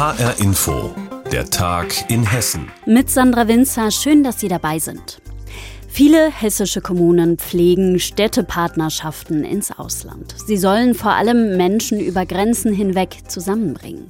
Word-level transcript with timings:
HR 0.00 0.40
Info, 0.40 0.94
der 1.30 1.50
Tag 1.50 2.10
in 2.10 2.24
Hessen. 2.24 2.72
Mit 2.86 3.10
Sandra 3.10 3.48
Winzer, 3.48 3.90
schön, 3.90 4.24
dass 4.24 4.40
Sie 4.40 4.48
dabei 4.48 4.78
sind. 4.78 5.20
Viele 5.88 6.30
hessische 6.32 6.80
Kommunen 6.80 7.36
pflegen 7.36 8.00
Städtepartnerschaften 8.00 9.44
ins 9.44 9.78
Ausland. 9.78 10.34
Sie 10.46 10.56
sollen 10.56 10.94
vor 10.94 11.10
allem 11.10 11.58
Menschen 11.58 12.00
über 12.00 12.24
Grenzen 12.24 12.72
hinweg 12.72 13.28
zusammenbringen. 13.28 14.06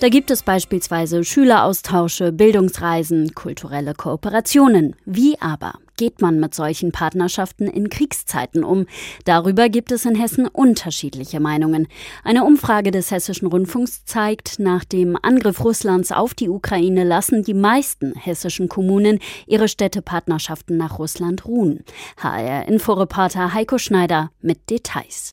Da 0.00 0.08
gibt 0.08 0.32
es 0.32 0.42
beispielsweise 0.42 1.22
Schüleraustausche, 1.22 2.32
Bildungsreisen, 2.32 3.36
kulturelle 3.36 3.94
Kooperationen. 3.94 4.96
Wie 5.04 5.40
aber 5.40 5.74
geht 5.98 6.22
man 6.22 6.40
mit 6.40 6.54
solchen 6.54 6.92
Partnerschaften 6.92 7.66
in 7.66 7.90
Kriegszeiten 7.90 8.64
um? 8.64 8.86
Darüber 9.26 9.68
gibt 9.68 9.92
es 9.92 10.06
in 10.06 10.14
Hessen 10.14 10.48
unterschiedliche 10.48 11.40
Meinungen. 11.40 11.88
Eine 12.24 12.44
Umfrage 12.44 12.90
des 12.90 13.10
Hessischen 13.10 13.48
Rundfunks 13.48 14.06
zeigt, 14.06 14.58
nach 14.58 14.84
dem 14.84 15.18
Angriff 15.20 15.62
Russlands 15.62 16.10
auf 16.10 16.32
die 16.32 16.48
Ukraine 16.48 17.04
lassen 17.04 17.42
die 17.42 17.52
meisten 17.52 18.14
hessischen 18.14 18.70
Kommunen 18.70 19.18
ihre 19.46 19.68
Städtepartnerschaften 19.68 20.78
nach 20.78 20.98
Russland 20.98 21.44
ruhen. 21.44 21.84
HR-Inforeporter 22.16 23.52
Heiko 23.52 23.76
Schneider 23.76 24.30
mit 24.40 24.70
Details. 24.70 25.32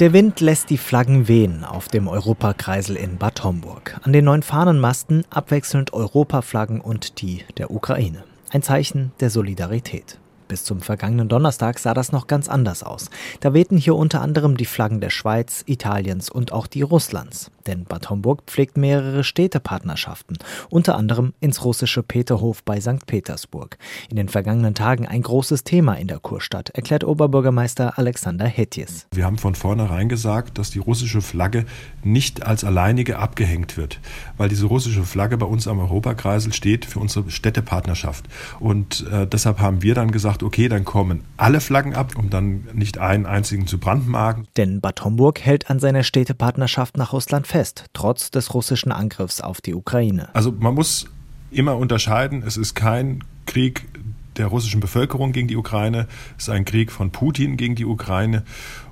Der 0.00 0.14
Wind 0.14 0.40
lässt 0.40 0.70
die 0.70 0.78
Flaggen 0.78 1.28
wehen 1.28 1.62
auf 1.62 1.88
dem 1.88 2.08
Europakreisel 2.08 2.96
in 2.96 3.18
Bad 3.18 3.44
Homburg. 3.44 4.00
An 4.02 4.14
den 4.14 4.24
neun 4.24 4.42
Fahnenmasten 4.42 5.24
abwechselnd 5.28 5.92
Europaflaggen 5.92 6.80
und 6.80 7.20
die 7.20 7.44
der 7.58 7.70
Ukraine. 7.70 8.24
Ein 8.52 8.62
Zeichen 8.62 9.12
der 9.20 9.30
Solidarität. 9.30 10.18
Bis 10.50 10.64
zum 10.64 10.80
vergangenen 10.80 11.28
Donnerstag 11.28 11.78
sah 11.78 11.94
das 11.94 12.10
noch 12.10 12.26
ganz 12.26 12.48
anders 12.48 12.82
aus. 12.82 13.08
Da 13.38 13.54
wehten 13.54 13.76
hier 13.76 13.94
unter 13.94 14.20
anderem 14.20 14.56
die 14.56 14.64
Flaggen 14.64 15.00
der 15.00 15.10
Schweiz, 15.10 15.62
Italiens 15.66 16.28
und 16.28 16.50
auch 16.50 16.66
die 16.66 16.82
Russlands. 16.82 17.52
Denn 17.68 17.84
Bad 17.84 18.10
Homburg 18.10 18.42
pflegt 18.46 18.76
mehrere 18.76 19.22
Städtepartnerschaften, 19.22 20.38
unter 20.70 20.96
anderem 20.96 21.34
ins 21.40 21.64
russische 21.64 22.02
Peterhof 22.02 22.64
bei 22.64 22.80
St. 22.80 23.06
Petersburg. 23.06 23.78
In 24.08 24.16
den 24.16 24.28
vergangenen 24.28 24.74
Tagen 24.74 25.06
ein 25.06 25.22
großes 25.22 25.62
Thema 25.62 25.94
in 25.94 26.08
der 26.08 26.18
Kurstadt, 26.18 26.70
erklärt 26.70 27.04
Oberbürgermeister 27.04 27.98
Alexander 27.98 28.46
Hetjes. 28.46 29.06
Wir 29.12 29.24
haben 29.24 29.38
von 29.38 29.54
vornherein 29.54 30.08
gesagt, 30.08 30.58
dass 30.58 30.70
die 30.70 30.80
russische 30.80 31.20
Flagge 31.20 31.64
nicht 32.02 32.44
als 32.44 32.64
alleinige 32.64 33.18
abgehängt 33.18 33.76
wird, 33.76 34.00
weil 34.36 34.48
diese 34.48 34.66
russische 34.66 35.04
Flagge 35.04 35.36
bei 35.36 35.46
uns 35.46 35.68
am 35.68 35.78
Europakreisel 35.78 36.52
steht 36.52 36.86
für 36.86 36.98
unsere 36.98 37.30
Städtepartnerschaft. 37.30 38.24
Und 38.58 39.06
äh, 39.12 39.26
deshalb 39.26 39.60
haben 39.60 39.82
wir 39.82 39.94
dann 39.94 40.10
gesagt, 40.10 40.39
okay, 40.42 40.68
dann 40.68 40.84
kommen 40.84 41.24
alle 41.36 41.60
Flaggen 41.60 41.94
ab, 41.94 42.14
um 42.16 42.30
dann 42.30 42.68
nicht 42.72 42.98
einen 42.98 43.26
einzigen 43.26 43.66
zu 43.66 43.78
brandmarken. 43.78 44.46
Denn 44.56 44.80
Bad 44.80 45.04
Homburg 45.04 45.40
hält 45.40 45.70
an 45.70 45.78
seiner 45.78 46.02
Städtepartnerschaft 46.02 46.96
nach 46.96 47.12
Russland 47.12 47.46
fest, 47.46 47.86
trotz 47.92 48.30
des 48.30 48.54
russischen 48.54 48.92
Angriffs 48.92 49.40
auf 49.40 49.60
die 49.60 49.74
Ukraine. 49.74 50.28
Also 50.34 50.52
man 50.52 50.74
muss 50.74 51.06
immer 51.50 51.76
unterscheiden, 51.76 52.42
es 52.46 52.56
ist 52.56 52.74
kein 52.74 53.24
Krieg 53.46 53.86
der 54.36 54.46
russischen 54.46 54.80
Bevölkerung 54.80 55.32
gegen 55.32 55.48
die 55.48 55.56
Ukraine, 55.56 56.06
es 56.38 56.44
ist 56.44 56.50
ein 56.50 56.64
Krieg 56.64 56.92
von 56.92 57.10
Putin 57.10 57.56
gegen 57.56 57.74
die 57.74 57.84
Ukraine. 57.84 58.44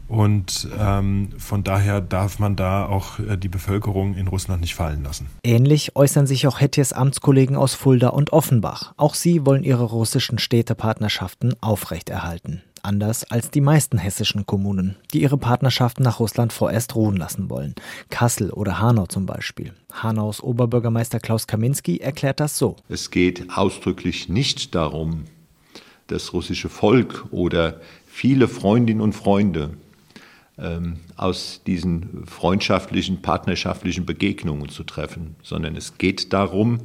Und 0.08 0.66
ähm, 0.78 1.28
von 1.36 1.64
daher 1.64 2.00
darf 2.00 2.38
man 2.38 2.56
da 2.56 2.86
auch 2.86 3.18
äh, 3.18 3.36
die 3.36 3.48
Bevölkerung 3.48 4.14
in 4.14 4.26
Russland 4.26 4.62
nicht 4.62 4.74
fallen 4.74 5.02
lassen. 5.02 5.28
Ähnlich 5.44 5.96
äußern 5.96 6.26
sich 6.26 6.46
auch 6.46 6.60
Hetjes 6.60 6.94
Amtskollegen 6.94 7.56
aus 7.56 7.74
Fulda 7.74 8.08
und 8.08 8.32
Offenbach. 8.32 8.94
Auch 8.96 9.14
sie 9.14 9.44
wollen 9.44 9.64
ihre 9.64 9.84
russischen 9.84 10.38
Städtepartnerschaften 10.38 11.54
aufrechterhalten 11.60 12.62
anders 12.82 13.24
als 13.24 13.50
die 13.50 13.60
meisten 13.60 13.98
hessischen 13.98 14.46
Kommunen, 14.46 14.96
die 15.12 15.22
ihre 15.22 15.36
Partnerschaften 15.36 16.02
nach 16.02 16.20
Russland 16.20 16.52
vorerst 16.52 16.94
ruhen 16.94 17.16
lassen 17.16 17.50
wollen. 17.50 17.74
Kassel 18.08 18.50
oder 18.50 18.80
Hanau 18.80 19.06
zum 19.06 19.26
Beispiel. 19.26 19.74
Hanaus 19.92 20.42
Oberbürgermeister 20.42 21.20
Klaus 21.20 21.46
Kaminski 21.46 21.98
erklärt 21.98 22.40
das 22.40 22.56
so. 22.56 22.76
Es 22.88 23.10
geht 23.10 23.46
ausdrücklich 23.54 24.28
nicht 24.28 24.74
darum, 24.74 25.24
das 26.06 26.32
russische 26.32 26.68
Volk 26.68 27.26
oder 27.30 27.80
viele 28.06 28.48
Freundinnen 28.48 29.00
und 29.00 29.12
Freunde 29.12 29.70
aus 31.16 31.62
diesen 31.66 32.26
freundschaftlichen, 32.26 33.22
partnerschaftlichen 33.22 34.06
Begegnungen 34.06 34.69
zu 34.69 34.82
treffen, 34.82 35.36
sondern 35.42 35.76
es 35.76 35.98
geht 35.98 36.32
darum, 36.32 36.80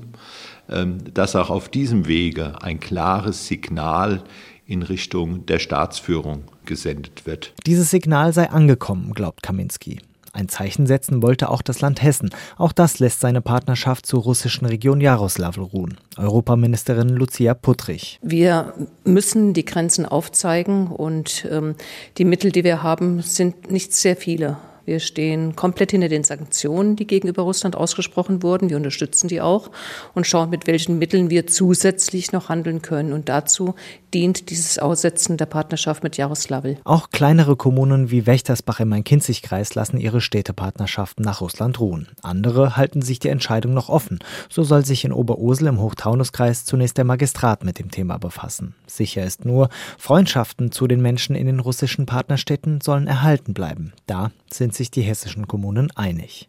ähm, 0.70 1.00
dass 1.14 1.36
auch 1.36 1.50
auf 1.50 1.70
diesem 1.70 2.08
Wege 2.08 2.62
ein 2.62 2.80
klares 2.80 3.48
Signal 3.48 4.24
in 4.66 4.84
Richtung 4.84 5.46
der 5.46 5.60
Staatsführung 5.60 6.44
gesendet 6.66 7.26
wird. 7.26 7.54
Dieses 7.66 7.90
Signal 7.90 8.32
sei 8.32 8.50
angekommen, 8.50 9.14
glaubt 9.14 9.44
Kaminski. 9.44 10.00
Ein 10.36 10.50
Zeichen 10.50 10.88
setzen 10.88 11.22
wollte 11.22 11.50
auch 11.50 11.62
das 11.62 11.80
Land 11.80 12.02
Hessen. 12.02 12.32
Auch 12.58 12.72
das 12.72 12.98
lässt 12.98 13.20
seine 13.20 13.40
Partnerschaft 13.40 14.08
zur 14.08 14.24
russischen 14.24 14.66
Region 14.66 15.00
Jaroslawl 15.00 15.54
ruhen. 15.60 16.00
Europaministerin 16.18 17.10
Lucia 17.10 17.54
Puttrich. 17.54 18.20
Wir 18.24 18.74
müssen 19.04 19.54
die 19.54 19.64
Grenzen 19.64 20.08
aufzeigen 20.08 20.88
und 20.88 21.48
ähm, 21.52 21.76
die 22.18 22.26
Mittel, 22.26 22.52
die 22.52 22.64
wir 22.64 22.82
haben, 22.82 23.22
sind 23.22 23.70
nicht 23.70 23.94
sehr 23.94 24.16
viele. 24.16 24.58
Wir 24.86 25.00
stehen 25.00 25.56
komplett 25.56 25.92
hinter 25.92 26.10
den 26.10 26.26
Sanktionen, 26.26 26.96
die 26.96 27.08
gegenüber 27.08 27.44
Russland 27.44 27.76
ausgesprochen 27.76 28.44
wurden. 28.44 28.70
Wir 28.70 28.78
unterstützen 28.78 29.30
die 29.30 29.40
auch 29.40 29.72
und 30.14 30.28
schauen, 30.28 30.50
mit 30.50 30.68
welchen 30.68 31.00
Mitteln 31.00 31.30
wir 31.30 31.48
zusätzlich 31.48 32.34
noch 32.34 32.50
handeln 32.50 32.82
können. 32.82 33.14
Und 33.14 33.30
dazu 33.30 33.76
dient 34.14 34.50
dieses 34.50 34.80
Aussetzen 34.80 35.38
der 35.38 35.46
Partnerschaft 35.46 36.04
mit 36.04 36.18
Jaroslawl. 36.18 36.78
Auch 36.84 37.10
kleinere 37.10 37.56
Kommunen 37.56 38.12
wie 38.12 38.26
Wächtersbach 38.26 38.80
im 38.80 38.90
Main-Kinzig-Kreis 38.90 39.76
lassen 39.76 39.98
ihre 39.98 40.22
Städtepartnerschaften 40.22 41.26
nach 41.26 41.42
Russland 41.42 41.80
ruhen. 41.80 42.08
Andere 42.22 42.78
halten 42.78 43.02
sich 43.02 43.20
die 43.20 43.30
Entscheidung 43.30 43.74
noch 43.74 43.90
offen. 43.90 44.20
So 44.50 44.64
soll 44.64 44.86
sich 44.86 45.06
in 45.06 45.12
Oberursel 45.12 45.68
im 45.68 45.80
Hochtaunuskreis 45.80 46.66
zunächst 46.66 46.98
der 46.98 47.06
Magistrat 47.06 47.64
mit 47.64 47.80
dem 47.80 47.92
Thema 47.92 48.18
befassen. 48.18 48.76
Sicher 48.88 49.24
ist 49.24 49.46
nur, 49.46 49.70
Freundschaften 49.98 50.72
zu 50.72 50.88
den 50.88 51.02
Menschen 51.02 51.36
in 51.36 51.48
den 51.48 51.60
russischen 51.60 52.06
Partnerstädten 52.06 52.82
sollen 52.82 53.08
erhalten 53.08 53.54
bleiben. 53.54 53.94
Da 54.06 54.32
sind 54.52 54.76
sich 54.76 54.92
die 54.92 55.02
hessischen 55.02 55.48
Kommunen 55.48 55.92
einig. 55.96 56.48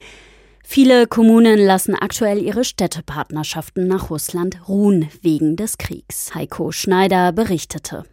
Viele 0.66 1.06
Kommunen 1.06 1.58
lassen 1.58 1.94
aktuell 1.94 2.42
ihre 2.42 2.64
Städtepartnerschaften 2.64 3.86
nach 3.86 4.10
Russland 4.10 4.66
ruhen 4.66 5.08
wegen 5.20 5.56
des 5.56 5.78
Kriegs. 5.78 6.34
Heiko 6.34 6.72
Schneider 6.72 7.32
berichtete. 7.32 8.04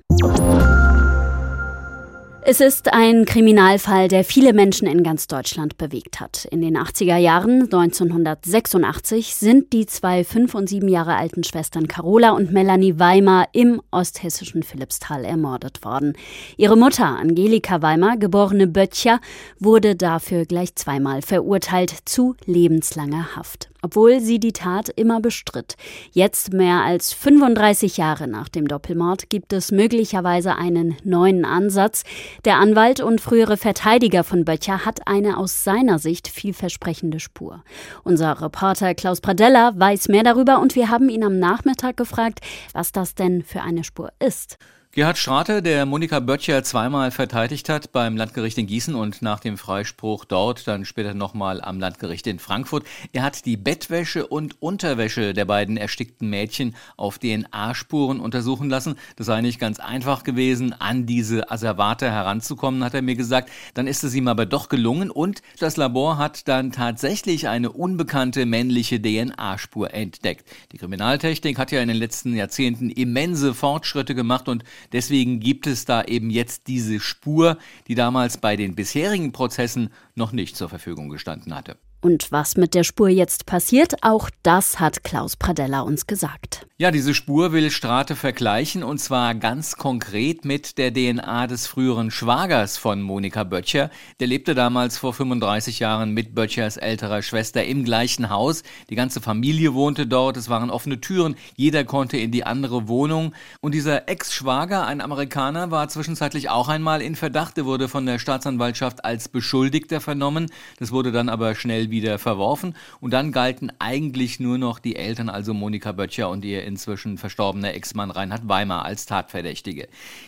Es 2.43 2.59
ist 2.59 2.91
ein 2.91 3.25
Kriminalfall, 3.25 4.07
der 4.07 4.23
viele 4.23 4.53
Menschen 4.53 4.87
in 4.87 5.03
ganz 5.03 5.27
Deutschland 5.27 5.77
bewegt 5.77 6.19
hat. 6.19 6.45
In 6.45 6.61
den 6.61 6.75
80er 6.75 7.17
Jahren 7.17 7.65
1986 7.65 9.35
sind 9.35 9.71
die 9.73 9.85
zwei 9.85 10.23
fünf 10.23 10.55
und 10.55 10.67
sieben 10.67 10.87
Jahre 10.87 11.15
alten 11.15 11.43
Schwestern 11.43 11.87
Carola 11.87 12.31
und 12.31 12.51
Melanie 12.51 12.97
Weimar 12.97 13.47
im 13.51 13.79
osthessischen 13.91 14.63
Philippsthal 14.63 15.23
ermordet 15.23 15.85
worden. 15.85 16.13
Ihre 16.57 16.77
Mutter 16.77 17.05
Angelika 17.05 17.83
Weimar, 17.83 18.17
geborene 18.17 18.65
Böttcher, 18.65 19.19
wurde 19.59 19.95
dafür 19.95 20.45
gleich 20.45 20.73
zweimal 20.73 21.21
verurteilt 21.21 21.93
zu 22.05 22.35
lebenslanger 22.47 23.35
Haft 23.35 23.71
obwohl 23.81 24.19
sie 24.19 24.39
die 24.39 24.53
Tat 24.53 24.89
immer 24.89 25.19
bestritt. 25.19 25.75
Jetzt, 26.11 26.53
mehr 26.53 26.81
als 26.81 27.13
35 27.13 27.97
Jahre 27.97 28.27
nach 28.27 28.49
dem 28.49 28.67
Doppelmord, 28.67 29.29
gibt 29.29 29.53
es 29.53 29.71
möglicherweise 29.71 30.55
einen 30.55 30.95
neuen 31.03 31.45
Ansatz. 31.45 32.03
Der 32.45 32.57
Anwalt 32.57 33.01
und 33.01 33.21
frühere 33.21 33.57
Verteidiger 33.57 34.23
von 34.23 34.45
Böttcher 34.45 34.85
hat 34.85 35.07
eine 35.07 35.37
aus 35.37 35.63
seiner 35.63 35.99
Sicht 35.99 36.27
vielversprechende 36.27 37.19
Spur. 37.19 37.63
Unser 38.03 38.41
Reporter 38.41 38.95
Klaus 38.95 39.21
Pradella 39.21 39.73
weiß 39.75 40.07
mehr 40.07 40.23
darüber 40.23 40.59
und 40.59 40.75
wir 40.75 40.89
haben 40.89 41.09
ihn 41.09 41.23
am 41.23 41.39
Nachmittag 41.39 41.97
gefragt, 41.97 42.39
was 42.73 42.91
das 42.91 43.15
denn 43.15 43.43
für 43.43 43.61
eine 43.61 43.83
Spur 43.83 44.11
ist. 44.19 44.57
Gerhard 44.93 45.17
Strate, 45.17 45.61
der 45.61 45.85
Monika 45.85 46.19
Böttcher 46.19 46.65
zweimal 46.65 47.11
verteidigt 47.11 47.69
hat 47.69 47.93
beim 47.93 48.17
Landgericht 48.17 48.57
in 48.57 48.67
Gießen 48.67 48.93
und 48.93 49.21
nach 49.21 49.39
dem 49.39 49.57
Freispruch 49.57 50.25
dort 50.25 50.67
dann 50.67 50.83
später 50.83 51.13
nochmal 51.13 51.61
am 51.61 51.79
Landgericht 51.79 52.27
in 52.27 52.39
Frankfurt. 52.39 52.83
Er 53.13 53.23
hat 53.23 53.45
die 53.45 53.55
Bettwäsche 53.55 54.27
und 54.27 54.61
Unterwäsche 54.61 55.33
der 55.33 55.45
beiden 55.45 55.77
erstickten 55.77 56.29
Mädchen 56.29 56.75
auf 56.97 57.19
DNA-Spuren 57.19 58.19
untersuchen 58.19 58.69
lassen. 58.69 58.95
Das 59.15 59.27
sei 59.27 59.39
nicht 59.39 59.61
ganz 59.61 59.79
einfach 59.79 60.23
gewesen, 60.23 60.75
an 60.77 61.05
diese 61.05 61.49
Asservate 61.49 62.11
heranzukommen, 62.11 62.83
hat 62.83 62.93
er 62.93 63.01
mir 63.01 63.15
gesagt. 63.15 63.49
Dann 63.73 63.87
ist 63.87 64.03
es 64.03 64.13
ihm 64.13 64.27
aber 64.27 64.45
doch 64.45 64.67
gelungen 64.67 65.09
und 65.09 65.41
das 65.59 65.77
Labor 65.77 66.17
hat 66.17 66.49
dann 66.49 66.73
tatsächlich 66.73 67.47
eine 67.47 67.71
unbekannte 67.71 68.45
männliche 68.45 69.01
DNA-Spur 69.01 69.93
entdeckt. 69.93 70.45
Die 70.73 70.79
Kriminaltechnik 70.79 71.57
hat 71.57 71.71
ja 71.71 71.81
in 71.81 71.87
den 71.87 71.95
letzten 71.95 72.35
Jahrzehnten 72.35 72.89
immense 72.89 73.53
Fortschritte 73.53 74.15
gemacht 74.15 74.49
und 74.49 74.65
Deswegen 74.91 75.39
gibt 75.39 75.67
es 75.67 75.85
da 75.85 76.03
eben 76.03 76.29
jetzt 76.29 76.67
diese 76.67 76.99
Spur, 76.99 77.57
die 77.87 77.95
damals 77.95 78.37
bei 78.37 78.55
den 78.55 78.75
bisherigen 78.75 79.31
Prozessen 79.31 79.89
noch 80.15 80.31
nicht 80.31 80.55
zur 80.55 80.69
Verfügung 80.69 81.09
gestanden 81.09 81.55
hatte. 81.55 81.77
Und 82.01 82.31
was 82.31 82.57
mit 82.57 82.73
der 82.73 82.83
Spur 82.83 83.09
jetzt 83.09 83.45
passiert, 83.45 83.95
auch 84.01 84.31
das 84.41 84.79
hat 84.79 85.03
Klaus 85.03 85.35
Pradella 85.35 85.81
uns 85.81 86.07
gesagt. 86.07 86.65
Ja, 86.79 86.89
diese 86.89 87.13
Spur 87.13 87.51
will 87.51 87.69
Strate 87.69 88.15
vergleichen 88.15 88.83
und 88.83 88.97
zwar 88.97 89.35
ganz 89.35 89.75
konkret 89.75 90.43
mit 90.43 90.79
der 90.79 90.91
DNA 90.91 91.45
des 91.45 91.67
früheren 91.67 92.09
Schwagers 92.09 92.79
von 92.79 93.03
Monika 93.03 93.43
Böttcher. 93.43 93.91
Der 94.19 94.25
lebte 94.25 94.55
damals 94.55 94.97
vor 94.97 95.13
35 95.13 95.77
Jahren 95.77 96.15
mit 96.15 96.33
Böttchers 96.33 96.77
älterer 96.77 97.21
Schwester 97.21 97.63
im 97.63 97.83
gleichen 97.83 98.31
Haus. 98.31 98.63
Die 98.89 98.95
ganze 98.95 99.21
Familie 99.21 99.75
wohnte 99.75 100.07
dort, 100.07 100.37
es 100.37 100.49
waren 100.49 100.71
offene 100.71 100.99
Türen, 101.01 101.35
jeder 101.55 101.83
konnte 101.83 102.17
in 102.17 102.31
die 102.31 102.45
andere 102.45 102.87
Wohnung. 102.87 103.35
Und 103.59 103.75
dieser 103.75 104.09
Ex-Schwager, 104.09 104.87
ein 104.87 105.01
Amerikaner, 105.01 105.69
war 105.69 105.87
zwischenzeitlich 105.87 106.49
auch 106.49 106.67
einmal 106.67 107.03
in 107.03 107.15
Verdacht. 107.15 107.59
Er 107.59 107.65
wurde 107.65 107.89
von 107.89 108.07
der 108.07 108.17
Staatsanwaltschaft 108.17 109.05
als 109.05 109.29
Beschuldigter 109.29 110.01
vernommen. 110.01 110.47
Das 110.79 110.91
wurde 110.91 111.11
dann 111.11 111.29
aber 111.29 111.53
schnell 111.53 111.90
wieder 111.91 112.17
verworfen. 112.17 112.75
Und 112.99 113.11
dann 113.11 113.31
galten 113.31 113.71
eigentlich 113.79 114.39
nur 114.39 114.57
noch 114.57 114.79
die 114.79 114.95
Eltern, 114.95 115.29
also 115.29 115.53
Monika 115.53 115.91
Böttcher 115.91 116.29
und 116.29 116.43
ihr 116.43 116.63
inzwischen 116.63 117.17
verstorbener 117.17 117.73
Ex-Mann 117.73 118.11
Reinhard 118.11 118.47
Weimar 118.47 118.85
als 118.85 119.05
Tatverdächtige. 119.05 119.87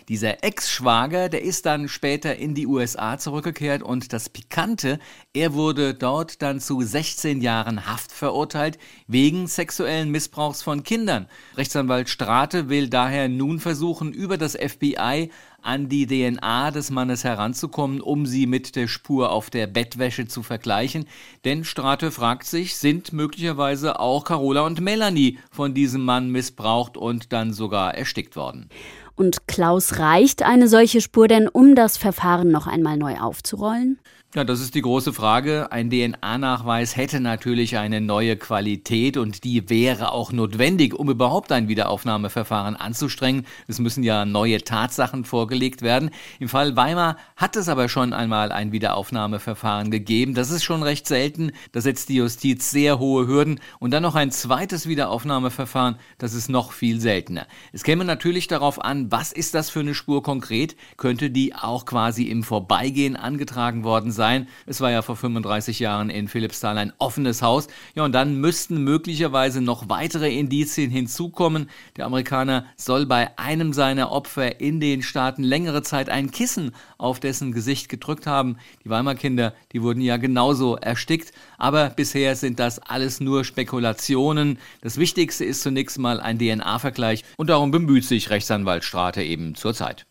Dieser 0.10 0.44
Ex-Schwager, 0.44 1.30
der 1.30 1.42
ist 1.42 1.65
dann 1.65 1.88
später 1.88 2.36
in 2.36 2.54
die 2.54 2.68
USA 2.68 3.18
zurückgekehrt 3.18 3.81
und 3.81 4.13
das 4.13 4.30
Pikante, 4.30 5.00
er 5.33 5.54
wurde 5.54 5.94
dort 5.94 6.42
dann 6.42 6.60
zu 6.60 6.81
16 6.81 7.42
Jahren 7.42 7.88
Haft 7.88 8.12
verurteilt 8.12 8.77
wegen 9.07 9.48
sexuellen 9.48 10.10
Missbrauchs 10.10 10.62
von 10.62 10.83
Kindern. 10.83 11.27
Rechtsanwalt 11.57 12.10
Strate 12.10 12.69
will 12.69 12.89
daher 12.89 13.30
nun 13.30 13.60
versuchen, 13.60 14.13
über 14.13 14.38
das 14.38 14.56
FBI 14.56 15.30
an 15.63 15.89
die 15.89 16.06
DNA 16.06 16.71
des 16.71 16.92
Mannes 16.92 17.24
heranzukommen, 17.24 18.01
um 18.01 18.25
sie 18.25 18.45
mit 18.45 18.75
der 18.75 18.88
Spur 18.88 19.31
auf 19.31 19.50
der 19.50 19.68
Bettwäsche 19.68 20.27
zu 20.27 20.44
vergleichen. 20.44 21.06
Denn 21.45 21.63
Strate 21.63 22.12
fragt 22.12 22.45
sich, 22.45 22.75
sind 22.75 23.13
möglicherweise 23.13 24.00
auch 24.00 24.25
Carola 24.25 24.62
und 24.62 24.81
Melanie 24.81 25.39
von 25.51 25.74
diesem 25.74 26.04
Mann 26.04 26.30
missbraucht 26.30 26.98
und 26.98 27.33
dann 27.33 27.54
sogar 27.54 27.95
erstickt 27.95 28.36
worden? 28.36 28.69
Und 29.15 29.48
Klaus 29.48 30.00
reicht 30.00 30.44
eine 30.44 30.68
solche 30.68 31.00
Spur 31.00 31.27
denn, 31.27 31.48
um 31.48 31.75
das 31.75 31.98
Verfahren 31.98 32.50
noch 32.50 32.68
einmal 32.68 32.98
neu 32.98 33.18
aufzurollen? 33.18 34.00
Ja, 34.36 34.44
das 34.44 34.62
ist 34.62 34.74
die 34.74 34.82
große 34.82 35.14
Frage. 35.14 35.72
Ein 35.72 35.92
DNA-Nachweis 35.92 36.98
hätte 36.98 37.20
natürlich 37.20 37.78
eine 37.78 38.02
neue 38.02 38.36
Qualität 38.36 39.16
und 39.16 39.44
die 39.44 39.70
wäre 39.70 40.12
auch 40.12 40.32
notwendig, 40.32 40.96
um 40.96 41.08
überhaupt 41.12 41.52
ein 41.52 41.68
Wiederaufnahmeverfahren 41.68 42.76
anzustrengen. 42.76 43.46
Es 43.68 43.78
müssen 43.78 44.02
ja 44.02 44.26
neue 44.26 44.64
Tatsachen 44.64 45.24
vorgelegt 45.24 45.84
werden. 45.84 46.10
Im 46.40 46.50
Fall 46.50 46.76
Weimar 46.76 47.18
hat 47.36 47.56
es 47.56 47.70
aber 47.70 47.90
schon 47.90 48.12
einmal 48.12 48.52
ein 48.52 48.72
Wiederaufnahmeverfahren 48.72 49.92
gegeben. 49.92 50.34
Das 50.34 50.50
ist 50.50 50.64
schon 50.64 50.82
recht 50.82 51.08
selten. 51.08 51.52
Da 51.72 51.82
setzt 51.82 52.10
die 52.10 52.16
Justiz 52.16 52.72
sehr 52.72 52.98
hohe 52.98 53.28
Hürden. 53.28 53.60
Und 53.78 53.92
dann 53.92 54.02
noch 54.02 54.16
ein 54.16 54.32
zweites 54.32 54.88
Wiederaufnahmeverfahren, 54.88 55.98
das 56.18 56.34
ist 56.34 56.50
noch 56.50 56.72
viel 56.72 57.00
seltener. 57.00 57.46
Es 57.72 57.84
käme 57.84 58.04
natürlich 58.04 58.48
darauf 58.48 58.84
an, 58.84 59.12
was 59.12 59.32
ist 59.32 59.54
das 59.54 59.70
für 59.70 59.82
eine 59.82 59.94
Spur 59.94 60.24
konkret? 60.24 60.76
Könnte 60.98 61.30
die 61.30 61.54
auch 61.54 61.86
quasi 61.86 62.24
im 62.24 62.42
Vorbeigehen 62.42 63.16
angetragen 63.16 63.84
worden 63.84 64.12
sein? 64.12 64.23
Sein. 64.24 64.48
Es 64.66 64.80
war 64.80 64.90
ja 64.90 65.02
vor 65.02 65.18
35 65.18 65.80
Jahren 65.80 66.10
in 66.10 66.30
Philippsthal 66.30 66.78
ein 66.78 66.94
offenes 66.98 67.42
Haus. 67.42 67.68
Ja, 67.94 68.06
und 68.06 68.14
dann 68.14 68.40
müssten 68.40 68.81
möglicherweise 68.81 69.60
noch 69.60 69.90
weitere 69.90 70.34
Indizien 70.34 70.90
hinzukommen. 70.90 71.70
Der 71.98 72.06
Amerikaner 72.06 72.66
soll 72.78 73.06
bei 73.06 73.38
einem 73.38 73.74
seiner 73.74 74.14
Opfer 74.14 74.62
in 74.62 74.80
den 74.80 75.02
Staaten 75.02 75.44
längere 75.44 75.81
Zeit 75.81 76.08
ein 76.08 76.31
Kissen 76.31 76.72
auf 76.98 77.20
dessen 77.20 77.52
Gesicht 77.52 77.90
gedrückt 77.90 78.25
haben. 78.25 78.56
Die 78.86 78.90
Weimar 78.90 79.16
Kinder, 79.16 79.54
die 79.74 79.81
wurden 79.81 80.00
ja 80.00 80.16
genauso 80.16 80.78
erstickt. 80.78 81.34
Aber 81.58 81.90
bisher 81.90 82.38
sind 82.38 82.60
das 82.60 82.80
alles 82.80 83.20
nur 83.20 83.44
Spekulationen. 83.44 84.58
Das 84.80 84.96
Wichtigste 84.96 85.44
ist 85.44 85.64
zunächst 85.64 86.00
mal 86.00 86.22
ein 86.22 86.40
DNA-Vergleich 86.40 87.25
und 87.36 87.50
darum 87.50 87.72
bemüht 87.72 88.06
sich 88.06 88.30
Rechtsanwalt 88.30 88.86
Strate 88.86 89.22
eben 89.22 89.56
zurzeit 89.56 90.06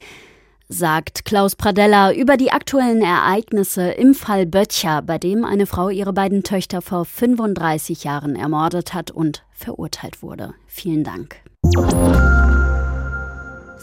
sagt 0.72 1.24
Klaus 1.24 1.54
Pradella 1.54 2.12
über 2.12 2.36
die 2.36 2.50
aktuellen 2.50 3.02
Ereignisse 3.02 3.90
im 3.90 4.14
Fall 4.14 4.46
Böttcher, 4.46 5.02
bei 5.02 5.18
dem 5.18 5.44
eine 5.44 5.66
Frau 5.66 5.88
ihre 5.90 6.12
beiden 6.12 6.42
Töchter 6.42 6.82
vor 6.82 7.04
35 7.04 8.04
Jahren 8.04 8.36
ermordet 8.36 8.94
hat 8.94 9.10
und 9.10 9.44
verurteilt 9.52 10.22
wurde. 10.22 10.54
Vielen 10.66 11.04
Dank. 11.04 11.36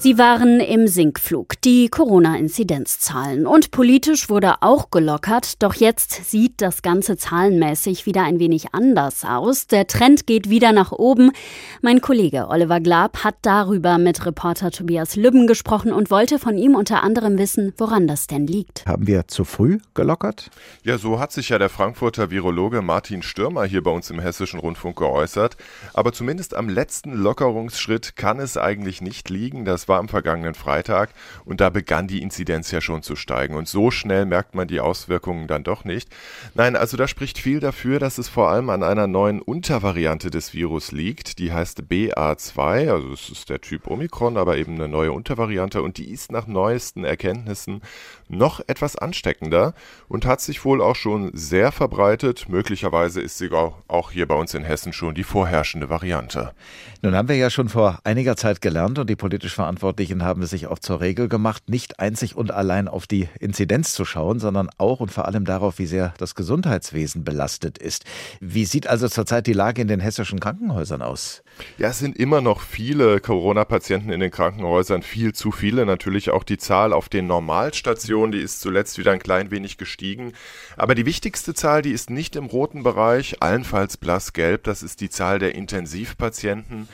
Sie 0.02 0.18
waren 0.18 0.62
im 0.62 0.88
Sinkflug, 0.88 1.60
die 1.60 1.90
Corona-Inzidenzzahlen. 1.90 3.46
Und 3.46 3.72
politisch 3.72 4.30
wurde 4.30 4.62
auch 4.62 4.92
gelockert. 4.92 5.62
Doch 5.62 5.74
jetzt 5.74 6.32
sieht 6.32 6.62
das 6.62 6.82
Ganze 6.82 7.18
zahlenmäßig 7.18 8.06
wieder 8.06 8.24
ein 8.24 8.40
wenig 8.40 8.74
anders 8.74 9.26
aus. 9.26 9.68
Der 9.68 9.88
Trend 9.88 10.26
geht 10.26 10.50
wieder 10.50 10.72
nach 10.72 10.94
oben. 10.94 11.34
Mein 11.82 12.00
Kollege 12.00 12.48
Oliver 12.48 12.80
Glab 12.80 13.26
hat 13.26 13.36
darüber 13.42 13.98
mit 13.98 14.26
Reporter 14.26 14.72
Tobias 14.72 15.18
Lübben 15.18 15.48
gesprochen 15.48 15.92
und 15.92 16.10
wollte 16.10 16.40
von 16.40 16.58
ihm 16.58 16.76
unter 16.76 17.04
anderem 17.04 17.38
wissen, 17.38 17.74
woran 17.78 18.08
das 18.08 18.28
denn 18.28 18.48
liegt. 18.48 18.86
Haben 18.86 19.06
wir 19.06 19.28
zu 19.28 19.44
früh 19.44 19.80
gelockert? 19.96 20.50
Ja, 20.82 20.98
so 20.98 21.20
hat 21.20 21.34
sich 21.34 21.50
ja 21.50 21.60
der 21.60 21.68
Frankfurter 21.68 22.32
Virologe 22.32 22.82
Martin 22.82 23.22
Stürmer 23.22 23.66
hier 23.66 23.84
bei 23.84 23.92
uns 23.92 24.10
im 24.10 24.22
Hessischen 24.22 24.62
Rundfunk 24.62 24.98
geäußert. 24.98 25.58
Aber 25.94 26.14
zumindest 26.14 26.56
am 26.56 26.70
letzten 26.70 27.12
Lockerungsschritt 27.12 28.16
kann 28.16 28.40
es 28.40 28.56
eigentlich 28.56 29.02
nicht 29.02 29.30
liegen. 29.30 29.66
Das 29.66 29.89
war 29.90 30.00
am 30.00 30.08
vergangenen 30.08 30.54
Freitag 30.54 31.10
und 31.44 31.60
da 31.60 31.70
begann 31.70 32.08
die 32.08 32.22
Inzidenz 32.22 32.72
ja 32.72 32.80
schon 32.80 33.02
zu 33.02 33.18
steigen. 33.18 33.56
Und 33.56 33.68
so 33.68 33.92
schnell 33.92 34.26
merkt 34.26 34.56
man 34.56 34.68
die 34.68 34.80
Auswirkungen 34.80 35.48
dann 35.48 35.64
doch 35.64 35.84
nicht. 35.84 36.10
Nein, 36.54 36.78
also 36.78 36.96
da 36.96 37.08
spricht 37.08 37.38
viel 37.38 37.60
dafür, 37.60 38.00
dass 38.00 38.18
es 38.18 38.30
vor 38.30 38.50
allem 38.50 38.70
an 38.70 38.84
einer 38.84 39.08
neuen 39.08 39.42
Untervariante 39.42 40.30
des 40.30 40.54
Virus 40.54 40.94
liegt, 40.94 41.40
die 41.40 41.52
heißt 41.52 41.82
BA2, 41.82 42.90
also 42.90 43.12
es 43.12 43.30
ist 43.30 43.50
der 43.50 43.60
Typ 43.60 43.88
Omikron, 43.88 44.38
aber 44.38 44.58
eben 44.58 44.76
eine 44.76 44.88
neue 44.88 45.12
Untervariante. 45.12 45.82
Und 45.82 45.98
die 45.98 46.10
ist 46.10 46.32
nach 46.32 46.48
neuesten 46.48 47.04
Erkenntnissen 47.04 47.82
noch 48.30 48.62
etwas 48.68 48.96
ansteckender 48.96 49.74
und 50.08 50.26
hat 50.26 50.40
sich 50.42 50.64
wohl 50.64 50.82
auch 50.82 50.96
schon 50.96 51.32
sehr 51.34 51.72
verbreitet. 51.72 52.48
Möglicherweise 52.48 53.22
ist 53.22 53.38
sie 53.38 53.50
auch 53.52 54.12
hier 54.12 54.28
bei 54.28 54.36
uns 54.36 54.54
in 54.54 54.64
Hessen 54.64 54.94
schon 54.94 55.16
die 55.16 55.24
vorherrschende 55.24 55.90
Variante. 55.90 56.54
Nun 57.02 57.16
haben 57.16 57.28
wir 57.28 57.36
ja 57.36 57.50
schon 57.50 57.70
vor 57.70 58.00
einiger 58.04 58.36
Zeit 58.36 58.62
gelernt 58.62 59.00
und 59.00 59.10
die 59.10 59.16
politisch 59.16 59.56
Verantwortlichen 59.56 60.24
haben 60.24 60.44
es 60.44 60.52
sich 60.52 60.68
auch 60.68 60.80
zur 60.80 61.02
Regel 61.02 61.28
gemacht, 61.28 61.70
nicht 61.70 62.00
einzig 62.00 62.36
und 62.36 62.52
allein 62.52 62.88
auf 62.88 63.08
die 63.08 63.28
Inzidenz 63.40 63.94
zu 63.94 64.06
schauen, 64.06 64.40
sondern 64.40 64.70
auch 64.78 65.00
und 65.00 65.12
vor 65.12 65.26
allem 65.26 65.46
darauf, 65.46 65.80
wie 65.80 65.88
sehr 65.88 66.14
das 66.18 66.36
Gesundheitswesen 66.36 67.24
belastet 67.24 67.78
ist. 67.78 68.06
Wie 68.40 68.66
sieht 68.66 68.88
also 68.88 69.08
zurzeit 69.08 69.48
die 69.48 69.54
Lage 69.54 69.82
in 69.82 69.88
den 69.88 70.00
hessischen 70.00 70.40
Krankenhäusern 70.40 71.02
aus? 71.02 71.42
Ja, 71.78 71.90
es 71.90 72.00
sind 72.00 72.18
immer 72.18 72.42
noch 72.42 72.62
viele 72.62 73.20
Corona-Patienten 73.20 74.12
in 74.12 74.20
den 74.20 74.32
Krankenhäusern, 74.32 75.02
viel 75.02 75.34
zu 75.34 75.52
viele. 75.52 75.86
Natürlich 75.86 76.30
auch 76.30 76.44
die 76.44 76.58
Zahl 76.58 76.94
auf 76.94 77.10
den 77.10 77.28
Normalstationen, 77.28 78.32
die 78.32 78.40
ist 78.40 78.62
zuletzt 78.62 78.98
wieder 78.98 79.12
ein 79.12 79.20
klein 79.20 79.52
wenig 79.52 79.78
gestiegen. 79.78 80.34
Aber 80.78 80.96
die 80.96 81.06
wichtigste 81.06 81.54
Zahl, 81.54 81.82
die 81.82 81.92
ist 81.92 82.10
nicht 82.10 82.36
im 82.36 82.46
roten 82.46 82.84
Bereich, 82.84 83.42
allenfalls 83.42 83.98
blassgelb. 83.98 84.64
Das 84.64 84.84
ist 84.84 85.02
die 85.02 85.10
Zahl 85.10 85.40
der 85.40 85.56
Intensivpatienten. 85.56 86.88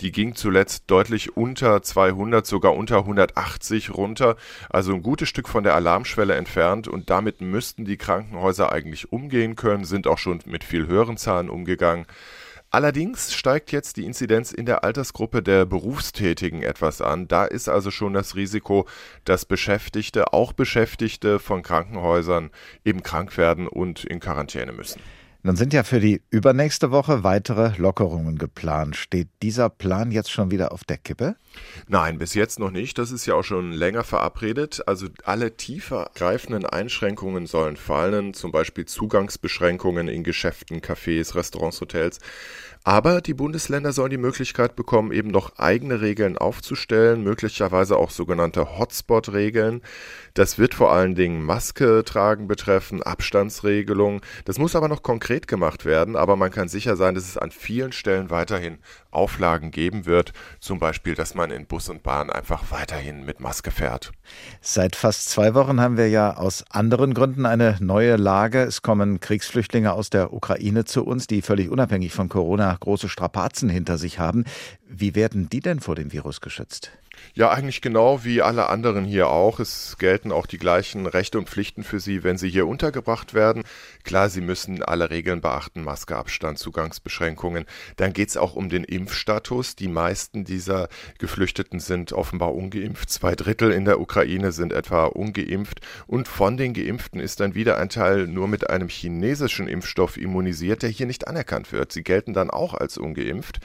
Die 0.00 0.10
ging 0.10 0.34
zuletzt 0.34 0.84
deutlich 0.88 1.36
unter 1.36 1.82
200, 1.82 2.44
sogar 2.44 2.74
unter 2.74 2.98
180 2.98 3.90
runter. 3.94 4.36
Also 4.68 4.92
ein 4.92 5.02
gutes 5.02 5.28
Stück 5.28 5.48
von 5.48 5.62
der 5.62 5.74
Alarmschwelle 5.74 6.34
entfernt. 6.34 6.88
Und 6.88 7.10
damit 7.10 7.40
müssten 7.40 7.84
die 7.84 7.96
Krankenhäuser 7.96 8.72
eigentlich 8.72 9.12
umgehen 9.12 9.54
können, 9.54 9.84
sind 9.84 10.06
auch 10.06 10.18
schon 10.18 10.40
mit 10.46 10.64
viel 10.64 10.86
höheren 10.86 11.16
Zahlen 11.16 11.48
umgegangen. 11.48 12.06
Allerdings 12.74 13.34
steigt 13.34 13.70
jetzt 13.70 13.98
die 13.98 14.06
Inzidenz 14.06 14.50
in 14.50 14.64
der 14.64 14.82
Altersgruppe 14.82 15.42
der 15.42 15.66
Berufstätigen 15.66 16.62
etwas 16.62 17.02
an. 17.02 17.28
Da 17.28 17.44
ist 17.44 17.68
also 17.68 17.90
schon 17.90 18.14
das 18.14 18.34
Risiko, 18.34 18.88
dass 19.26 19.44
Beschäftigte, 19.44 20.32
auch 20.32 20.54
Beschäftigte 20.54 21.38
von 21.38 21.62
Krankenhäusern 21.62 22.50
eben 22.82 23.02
krank 23.02 23.36
werden 23.36 23.68
und 23.68 24.04
in 24.04 24.20
Quarantäne 24.20 24.72
müssen. 24.72 25.02
Nun 25.44 25.56
sind 25.56 25.72
ja 25.72 25.82
für 25.82 25.98
die 25.98 26.22
übernächste 26.30 26.92
Woche 26.92 27.24
weitere 27.24 27.76
Lockerungen 27.76 28.38
geplant. 28.38 28.94
Steht 28.94 29.28
dieser 29.42 29.68
Plan 29.70 30.12
jetzt 30.12 30.30
schon 30.30 30.52
wieder 30.52 30.70
auf 30.70 30.84
der 30.84 30.98
Kippe? 30.98 31.34
Nein, 31.88 32.18
bis 32.18 32.34
jetzt 32.34 32.60
noch 32.60 32.70
nicht. 32.70 32.96
Das 32.96 33.10
ist 33.10 33.26
ja 33.26 33.34
auch 33.34 33.42
schon 33.42 33.72
länger 33.72 34.04
verabredet. 34.04 34.84
Also 34.86 35.08
alle 35.24 35.56
tiefer 35.56 36.12
greifenden 36.14 36.64
Einschränkungen 36.64 37.46
sollen 37.46 37.76
fallen, 37.76 38.34
zum 38.34 38.52
Beispiel 38.52 38.84
Zugangsbeschränkungen 38.84 40.06
in 40.06 40.22
Geschäften, 40.22 40.80
Cafés, 40.80 41.34
Restaurants, 41.34 41.80
Hotels. 41.80 42.20
Aber 42.84 43.20
die 43.20 43.34
Bundesländer 43.34 43.92
sollen 43.92 44.10
die 44.10 44.16
Möglichkeit 44.16 44.74
bekommen, 44.74 45.12
eben 45.12 45.28
noch 45.28 45.56
eigene 45.56 46.00
Regeln 46.00 46.36
aufzustellen, 46.36 47.22
möglicherweise 47.22 47.96
auch 47.96 48.10
sogenannte 48.10 48.76
Hotspot-Regeln. 48.76 49.82
Das 50.34 50.58
wird 50.58 50.74
vor 50.74 50.92
allen 50.92 51.14
Dingen 51.14 51.44
Maske 51.44 52.02
tragen 52.04 52.48
betreffen, 52.48 53.00
Abstandsregelungen. 53.00 54.20
Das 54.46 54.58
muss 54.58 54.74
aber 54.74 54.88
noch 54.88 55.04
konkret 55.04 55.31
konkret 55.32 55.48
gemacht 55.48 55.84
werden, 55.86 56.14
aber 56.14 56.36
man 56.36 56.50
kann 56.50 56.68
sicher 56.68 56.94
sein, 56.96 57.14
dass 57.14 57.26
es 57.26 57.38
an 57.38 57.50
vielen 57.50 57.92
Stellen 57.92 58.28
weiterhin 58.28 58.78
Auflagen 59.12 59.70
geben 59.70 60.06
wird, 60.06 60.32
zum 60.60 60.78
Beispiel, 60.78 61.14
dass 61.14 61.34
man 61.34 61.50
in 61.50 61.66
Bus 61.66 61.88
und 61.88 62.02
Bahn 62.02 62.30
einfach 62.30 62.70
weiterhin 62.70 63.24
mit 63.24 63.40
Maske 63.40 63.70
fährt. 63.70 64.12
Seit 64.60 64.96
fast 64.96 65.30
zwei 65.30 65.54
Wochen 65.54 65.80
haben 65.80 65.96
wir 65.96 66.08
ja 66.08 66.36
aus 66.36 66.64
anderen 66.70 67.14
Gründen 67.14 67.46
eine 67.46 67.76
neue 67.80 68.16
Lage. 68.16 68.62
Es 68.62 68.82
kommen 68.82 69.20
Kriegsflüchtlinge 69.20 69.92
aus 69.92 70.10
der 70.10 70.32
Ukraine 70.32 70.84
zu 70.84 71.04
uns, 71.04 71.26
die 71.26 71.42
völlig 71.42 71.70
unabhängig 71.70 72.12
von 72.12 72.28
Corona 72.28 72.76
große 72.78 73.08
Strapazen 73.08 73.68
hinter 73.68 73.98
sich 73.98 74.18
haben. 74.18 74.44
Wie 74.88 75.14
werden 75.14 75.48
die 75.48 75.60
denn 75.60 75.80
vor 75.80 75.94
dem 75.94 76.12
Virus 76.12 76.40
geschützt? 76.40 76.92
Ja, 77.34 77.50
eigentlich 77.50 77.80
genau 77.80 78.24
wie 78.24 78.42
alle 78.42 78.68
anderen 78.68 79.04
hier 79.04 79.28
auch. 79.28 79.58
Es 79.58 79.96
gelten 79.98 80.32
auch 80.32 80.46
die 80.46 80.58
gleichen 80.58 81.06
Rechte 81.06 81.38
und 81.38 81.48
Pflichten 81.48 81.82
für 81.82 82.00
sie, 82.00 82.24
wenn 82.24 82.36
sie 82.36 82.50
hier 82.50 82.66
untergebracht 82.66 83.32
werden. 83.32 83.64
Klar, 84.04 84.28
sie 84.28 84.40
müssen 84.40 84.82
alle 84.82 85.10
Regeln 85.10 85.40
beachten, 85.40 85.82
Maske, 85.82 86.16
Abstand, 86.16 86.58
Zugangsbeschränkungen. 86.58 87.64
Dann 87.96 88.12
geht 88.12 88.28
es 88.28 88.36
auch 88.36 88.54
um 88.54 88.68
den 88.68 88.84
Impfstatus. 89.02 89.74
Die 89.74 89.88
meisten 89.88 90.44
dieser 90.44 90.88
Geflüchteten 91.18 91.80
sind 91.80 92.12
offenbar 92.12 92.54
ungeimpft. 92.54 93.10
Zwei 93.10 93.34
Drittel 93.34 93.72
in 93.72 93.84
der 93.84 94.00
Ukraine 94.00 94.52
sind 94.52 94.72
etwa 94.72 95.06
ungeimpft. 95.06 95.80
Und 96.06 96.28
von 96.28 96.56
den 96.56 96.72
Geimpften 96.72 97.18
ist 97.18 97.40
dann 97.40 97.56
wieder 97.56 97.78
ein 97.78 97.88
Teil 97.88 98.28
nur 98.28 98.46
mit 98.46 98.70
einem 98.70 98.88
chinesischen 98.88 99.66
Impfstoff 99.66 100.16
immunisiert, 100.16 100.82
der 100.82 100.90
hier 100.90 101.06
nicht 101.06 101.26
anerkannt 101.26 101.72
wird. 101.72 101.90
Sie 101.90 102.04
gelten 102.04 102.32
dann 102.32 102.50
auch 102.50 102.74
als 102.74 102.96
ungeimpft. 102.96 103.58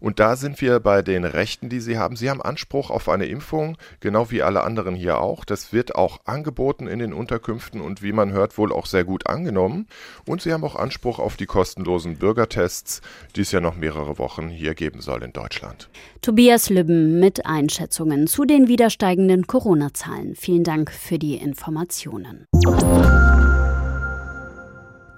Und 0.00 0.18
da 0.18 0.34
sind 0.34 0.60
wir 0.60 0.80
bei 0.80 1.02
den 1.02 1.24
Rechten, 1.24 1.68
die 1.68 1.80
sie 1.80 1.96
haben. 1.96 2.16
Sie 2.16 2.28
haben 2.28 2.42
Anspruch 2.42 2.90
auf 2.90 3.08
eine 3.08 3.26
Impfung, 3.26 3.78
genau 4.00 4.30
wie 4.32 4.42
alle 4.42 4.64
anderen 4.64 4.96
hier 4.96 5.20
auch. 5.20 5.44
Das 5.44 5.72
wird 5.72 5.94
auch 5.94 6.20
angeboten 6.24 6.88
in 6.88 6.98
den 6.98 7.12
Unterkünften 7.12 7.80
und 7.80 8.02
wie 8.02 8.12
man 8.12 8.32
hört, 8.32 8.58
wohl 8.58 8.72
auch 8.72 8.86
sehr 8.86 9.04
gut 9.04 9.28
angenommen. 9.28 9.86
Und 10.26 10.42
sie 10.42 10.52
haben 10.52 10.64
auch 10.64 10.74
Anspruch 10.74 11.20
auf 11.20 11.36
die 11.36 11.46
kostenlosen 11.46 12.16
Bürgertests, 12.16 13.02
die 13.36 13.42
es 13.42 13.52
ja 13.52 13.60
noch 13.60 13.76
mehrere 13.76 14.18
Wochen 14.18 14.48
hier 14.48 14.74
geben 14.80 15.02
soll 15.02 15.22
in 15.22 15.32
Deutschland. 15.32 15.90
Tobias 16.22 16.70
Lübben 16.70 17.20
mit 17.20 17.44
Einschätzungen 17.44 18.26
zu 18.26 18.46
den 18.46 18.66
wieder 18.66 18.88
steigenden 18.88 19.46
Corona-Zahlen. 19.46 20.34
Vielen 20.34 20.64
Dank 20.64 20.90
für 20.90 21.18
die 21.18 21.36
Informationen. 21.36 22.46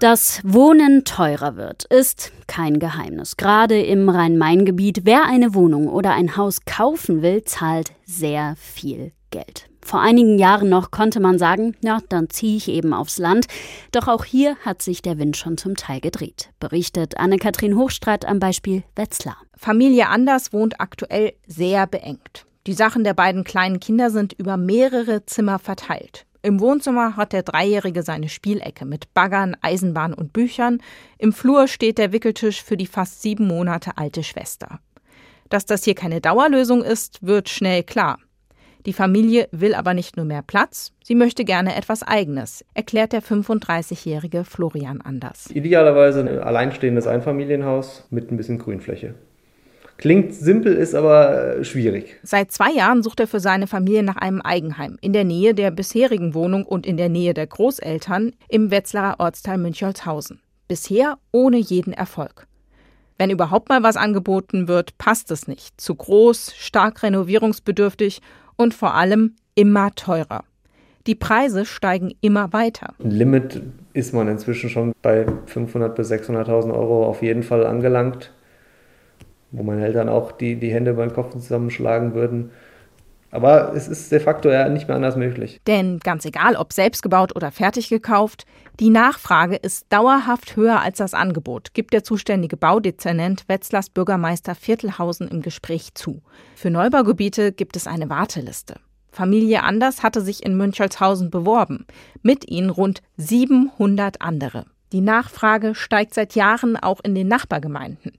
Dass 0.01 0.41
Wohnen 0.43 1.05
teurer 1.05 1.55
wird, 1.55 1.85
ist 1.85 2.33
kein 2.45 2.77
Geheimnis. 2.77 3.37
Gerade 3.37 3.81
im 3.81 4.09
Rhein-Main-Gebiet, 4.09 5.05
wer 5.05 5.23
eine 5.25 5.53
Wohnung 5.53 5.87
oder 5.87 6.11
ein 6.11 6.35
Haus 6.35 6.65
kaufen 6.65 7.21
will, 7.21 7.45
zahlt 7.45 7.93
sehr 8.05 8.55
viel 8.57 9.13
Geld. 9.31 9.72
Vor 9.85 9.99
einigen 9.99 10.39
Jahren 10.39 10.69
noch 10.69 10.91
konnte 10.91 11.19
man 11.19 11.37
sagen, 11.37 11.75
ja, 11.81 11.99
dann 12.09 12.29
ziehe 12.29 12.57
ich 12.57 12.69
eben 12.69 12.93
aufs 12.93 13.17
Land. 13.17 13.47
Doch 13.91 14.07
auch 14.07 14.23
hier 14.23 14.55
hat 14.65 14.81
sich 14.81 15.01
der 15.01 15.17
Wind 15.19 15.37
schon 15.37 15.57
zum 15.57 15.75
Teil 15.75 15.99
gedreht, 15.99 16.49
berichtet 16.59 17.17
Anne-Kathrin 17.17 17.77
Hochstrat 17.77 18.25
am 18.25 18.39
Beispiel 18.39 18.83
Wetzlar. 18.95 19.37
Familie 19.55 20.07
Anders 20.07 20.53
wohnt 20.53 20.79
aktuell 20.79 21.33
sehr 21.47 21.85
beengt. 21.85 22.45
Die 22.65 22.73
Sachen 22.73 23.03
der 23.03 23.13
beiden 23.13 23.43
kleinen 23.43 23.81
Kinder 23.81 24.09
sind 24.09 24.33
über 24.33 24.55
mehrere 24.55 25.25
Zimmer 25.25 25.59
verteilt. 25.59 26.25
Im 26.41 26.59
Wohnzimmer 26.59 27.15
hat 27.15 27.31
der 27.31 27.43
Dreijährige 27.43 28.03
seine 28.03 28.29
Spielecke 28.29 28.85
mit 28.85 29.13
Baggern, 29.13 29.55
Eisenbahn 29.61 30.13
und 30.13 30.33
Büchern. 30.33 30.81
Im 31.17 31.33
Flur 31.33 31.67
steht 31.67 31.97
der 31.97 32.11
Wickeltisch 32.11 32.63
für 32.63 32.77
die 32.77 32.87
fast 32.87 33.21
sieben 33.21 33.47
Monate 33.47 33.97
alte 33.97 34.23
Schwester. 34.23 34.79
Dass 35.49 35.65
das 35.65 35.83
hier 35.83 35.95
keine 35.95 36.19
Dauerlösung 36.19 36.83
ist, 36.83 37.25
wird 37.25 37.47
schnell 37.47 37.83
klar. 37.83 38.17
Die 38.85 38.93
Familie 38.93 39.47
will 39.51 39.75
aber 39.75 39.93
nicht 39.93 40.17
nur 40.17 40.25
mehr 40.25 40.41
Platz, 40.41 40.91
sie 41.01 41.15
möchte 41.15 41.45
gerne 41.45 41.75
etwas 41.75 42.03
Eigenes, 42.03 42.65
erklärt 42.73 43.13
der 43.13 43.23
35-jährige 43.23 44.43
Florian 44.43 44.99
Anders. 44.99 45.49
Idealerweise 45.51 46.19
ein 46.19 46.39
alleinstehendes 46.39 47.07
Einfamilienhaus 47.07 48.05
mit 48.09 48.29
ein 48.29 48.35
bisschen 48.35 48.59
Grünfläche. 48.59 49.15
Klingt 49.95 50.33
simpel, 50.33 50.73
ist 50.73 50.95
aber 50.95 51.59
äh, 51.59 51.63
schwierig. 51.63 52.19
Seit 52.23 52.51
zwei 52.51 52.71
Jahren 52.71 53.03
sucht 53.03 53.21
er 53.21 53.27
für 53.27 53.39
seine 53.39 53.67
Familie 53.67 54.03
nach 54.03 54.17
einem 54.17 54.41
Eigenheim 54.41 54.97
in 54.99 55.13
der 55.13 55.23
Nähe 55.23 55.53
der 55.53 55.71
bisherigen 55.71 56.33
Wohnung 56.33 56.65
und 56.65 56.85
in 56.85 56.97
der 56.97 57.09
Nähe 57.09 57.33
der 57.33 57.47
Großeltern 57.47 58.33
im 58.49 58.69
Wetzlarer 58.69 59.19
Ortsteil 59.19 59.59
Münchholzhausen. 59.59 60.41
Bisher 60.67 61.19
ohne 61.31 61.57
jeden 61.57 61.93
Erfolg. 61.93 62.47
Wenn 63.17 63.29
überhaupt 63.29 63.69
mal 63.69 63.83
was 63.83 63.95
angeboten 63.95 64.67
wird, 64.67 64.97
passt 64.97 65.31
es 65.31 65.47
nicht. 65.47 65.79
Zu 65.79 65.95
groß, 65.95 66.53
stark 66.57 67.03
renovierungsbedürftig 67.03 68.21
und 68.63 68.73
vor 68.73 68.95
allem 68.95 69.35
immer 69.55 69.91
teurer. 69.95 70.43
Die 71.05 71.15
Preise 71.15 71.65
steigen 71.65 72.13
immer 72.21 72.53
weiter. 72.53 72.93
Limit 72.99 73.61
ist 73.93 74.13
man 74.13 74.27
inzwischen 74.27 74.69
schon 74.69 74.93
bei 75.01 75.25
500.000 75.53 75.89
bis 75.89 76.11
600.000 76.11 76.73
Euro 76.73 77.05
auf 77.05 77.21
jeden 77.21 77.43
Fall 77.43 77.65
angelangt 77.65 78.31
wo 79.53 79.63
meine 79.63 79.85
Eltern 79.85 80.09
auch 80.09 80.31
die, 80.31 80.55
die 80.55 80.73
Hände 80.73 80.93
beim 80.95 81.13
Kopf 81.13 81.31
zusammenschlagen 81.31 82.13
würden. 82.13 82.51
Aber 83.33 83.73
es 83.73 83.87
ist 83.87 84.11
de 84.11 84.19
facto 84.19 84.51
ja 84.51 84.69
nicht 84.69 84.87
mehr 84.87 84.95
anders 84.95 85.15
möglich. 85.15 85.59
Denn 85.65 85.97
ganz 85.97 86.23
egal, 86.23 86.55
ob 86.55 86.71
selbst 86.71 87.01
gebaut 87.01 87.35
oder 87.35 87.51
fertig 87.51 87.89
gekauft, 87.89 88.45
die 88.79 88.91
Nachfrage 88.91 89.55
ist 89.55 89.87
dauerhaft 89.89 90.55
höher 90.55 90.81
als 90.81 90.99
das 90.99 91.15
Angebot, 91.15 91.73
gibt 91.73 91.93
der 91.93 92.03
zuständige 92.03 92.57
Baudezernent 92.57 93.45
Wetzlers 93.47 93.89
Bürgermeister 93.89 94.53
Viertelhausen 94.53 95.27
im 95.27 95.41
Gespräch 95.41 95.95
zu. 95.95 96.21
Für 96.55 96.69
Neubaugebiete 96.69 97.51
gibt 97.51 97.75
es 97.75 97.87
eine 97.87 98.07
Warteliste. 98.07 98.75
Familie 99.11 99.63
Anders 99.63 100.03
hatte 100.03 100.21
sich 100.21 100.45
in 100.45 100.55
Münchholzhausen 100.55 101.31
beworben, 101.31 101.87
mit 102.21 102.47
ihnen 102.47 102.69
rund 102.69 103.01
700 103.17 104.21
andere. 104.21 104.67
Die 104.91 105.01
Nachfrage 105.01 105.73
steigt 105.73 106.13
seit 106.13 106.35
Jahren 106.35 106.77
auch 106.77 106.99
in 107.03 107.15
den 107.15 107.27
Nachbargemeinden. 107.27 108.13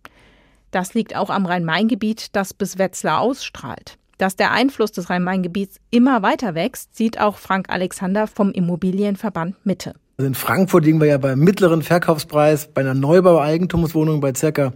Das 0.73 0.93
liegt 0.93 1.15
auch 1.15 1.31
am 1.31 1.47
Rhein-Main-Gebiet, 1.47 2.35
das 2.35 2.53
bis 2.53 2.79
Wetzlar 2.79 3.21
ausstrahlt. 3.21 3.97
Dass 4.19 4.37
der 4.37 4.53
Einfluss 4.53 4.93
des 4.93 5.11
Rhein-Main-Gebiets 5.11 5.77
immer 5.91 6.23
weiter 6.23 6.55
wächst, 6.55 6.97
sieht 6.97 7.21
auch 7.21 7.37
Frank 7.37 7.69
Alexander 7.69 8.27
vom 8.27 8.53
Immobilienverband 8.53 9.57
Mitte. 9.65 9.95
Also 10.17 10.29
in 10.29 10.35
Frankfurt 10.35 10.85
liegen 10.85 11.01
wir 11.01 11.09
ja 11.09 11.19
beim 11.19 11.41
mittleren 11.41 11.83
Verkaufspreis 11.83 12.69
bei 12.69 12.83
einer 12.83 12.95
Neubau-Eigentumswohnung 12.95 14.21
bei 14.21 14.33
circa 14.35 14.73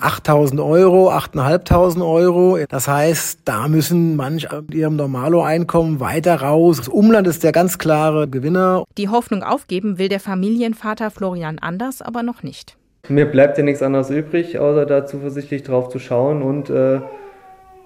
8.000 0.00 0.64
Euro, 0.64 1.10
8.500 1.12 2.06
Euro. 2.08 2.58
Das 2.68 2.86
heißt, 2.86 3.40
da 3.44 3.66
müssen 3.68 4.16
manch 4.16 4.48
mit 4.52 4.74
ihrem 4.74 4.96
Normalo-Einkommen 4.96 5.98
weiter 6.00 6.40
raus. 6.40 6.78
Das 6.78 6.88
Umland 6.88 7.26
ist 7.26 7.42
der 7.42 7.52
ganz 7.52 7.78
klare 7.78 8.28
Gewinner. 8.28 8.84
Die 8.96 9.08
Hoffnung 9.08 9.42
aufgeben 9.42 9.98
will 9.98 10.08
der 10.08 10.20
Familienvater 10.20 11.10
Florian 11.10 11.58
Anders 11.58 12.00
aber 12.00 12.22
noch 12.22 12.42
nicht. 12.42 12.76
Mir 13.08 13.26
bleibt 13.26 13.58
ja 13.58 13.64
nichts 13.64 13.82
anderes 13.82 14.10
übrig, 14.10 14.58
außer 14.58 14.86
da 14.86 15.06
zuversichtlich 15.06 15.62
drauf 15.62 15.88
zu 15.88 15.98
schauen 15.98 16.42
und 16.42 16.68
äh, 16.68 17.00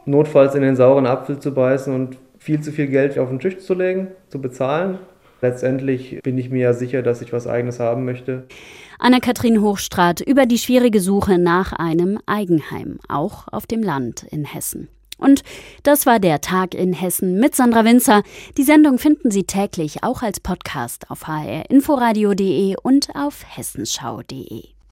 notfalls 0.05 0.55
in 0.55 0.63
den 0.63 0.77
sauren 0.77 1.07
Apfel 1.07 1.39
zu 1.39 1.53
beißen 1.53 1.95
und 1.95 2.19
viel 2.39 2.61
zu 2.61 2.73
viel 2.73 2.89
Geld 2.89 3.19
auf 3.19 3.29
den 3.29 3.41
Tisch 3.41 3.59
zu 3.59 3.75
legen, 3.75 4.09
zu 4.29 4.41
bezahlen. 4.41 4.99
Letztendlich 5.41 6.21
bin 6.23 6.39
ich 6.39 6.51
mir 6.51 6.61
ja 6.61 6.73
sicher, 6.73 7.03
dass 7.03 7.21
ich 7.21 7.33
was 7.33 7.47
Eigenes 7.47 7.81
haben 7.81 8.05
möchte. 8.05 8.45
Anna-Kathrin 8.99 9.61
Hochstrat 9.61 10.21
über 10.21 10.47
die 10.47 10.59
schwierige 10.59 11.01
Suche 11.01 11.39
nach 11.39 11.73
einem 11.73 12.19
Eigenheim, 12.27 13.01
auch 13.09 13.49
auf 13.51 13.67
dem 13.67 13.83
Land 13.83 14.23
in 14.31 14.45
Hessen. 14.45 14.89
Und 15.19 15.43
das 15.83 16.07
war 16.07 16.19
der 16.19 16.41
Tag 16.41 16.75
in 16.75 16.93
Hessen 16.93 17.39
mit 17.39 17.55
Sandra 17.55 17.85
Winzer. 17.85 18.23
Die 18.57 18.65
Sendung 18.65 18.99
finden 18.99 19.31
Sie 19.31 19.45
täglich 19.45 20.03
auch 20.03 20.23
als 20.23 20.41
Podcast 20.41 21.11
auf 21.11 21.27
hrinforadio.de 21.27 22.77
und 22.83 23.11
auf 23.15 23.45
hessenschau.de. 23.57 24.72